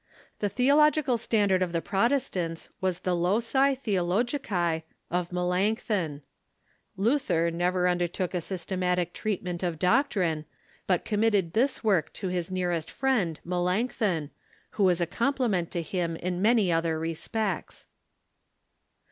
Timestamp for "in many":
16.15-16.71